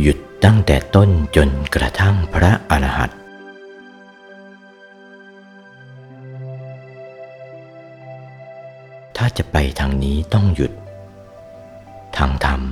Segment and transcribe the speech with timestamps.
[0.00, 3.18] หยุดตั้งแต่ต้นจนกระทั่งพระอรหันต์
[9.16, 10.72] ถ้าจะไปทางนี้ต้องหยุด
[12.16, 12.62] ทางธรรม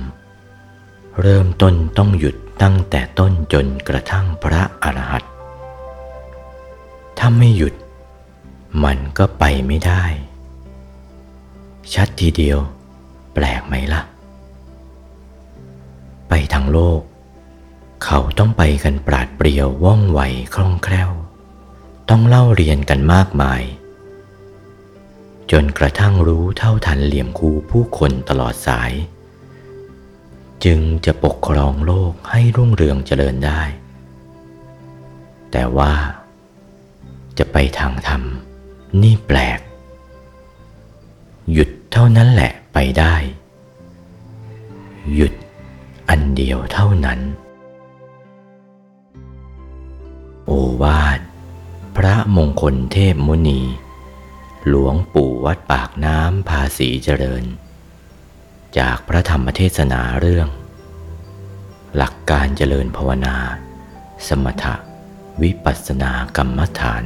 [1.21, 5.31] เริ่มต้นต้องหยุดตั้งแต่ต้นจนกระทั่งพระอรหันต์
[7.17, 7.73] ถ้าไม่หยุด
[8.83, 10.03] มันก็ไปไม่ได้
[11.93, 12.59] ชัดทีเดียว
[13.33, 14.01] แปลกไหมล่ะ
[16.29, 17.01] ไปทางโลก
[18.03, 20.19] เขาต้องไปกันปราดเปรียวว่องไว
[20.55, 21.11] คล่องแคล่ว
[22.09, 23.61] ต้องเล่าเรียนกันมากมาย
[25.51, 28.91] จนกระทั่งรู้เท่าทันเหลี่ยมคูผู้คนตลอดสาย
[30.63, 33.61] จึงจะปกครองโลกให้รุ่งเรืองเจริญได้
[35.51, 35.93] แต่ว่า
[37.37, 38.23] จะไปทางธรรม
[39.01, 39.59] นี่แปลก
[41.51, 43.15] หยุดเท่านั้นแหละไปได้
[45.15, 45.33] หยุด
[46.09, 47.19] อันเดียวเท่านั้น
[50.83, 51.19] วาท
[51.97, 53.61] พระมงคลเทพมุนี
[54.67, 57.43] หลวงปู่วัดปากน้ำภาษีเจริญ
[58.77, 60.47] จากพระธรรมเทศนาเรื่อง
[61.97, 63.37] หลักการเจริญภาวนา
[64.27, 64.75] สมถะ
[65.41, 67.03] วิปัสสนากรรมฐาน